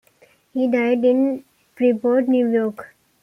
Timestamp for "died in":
0.67-1.45